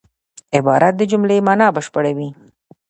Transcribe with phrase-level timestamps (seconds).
[0.57, 2.29] عبارت د جملې مانا بشپړوي.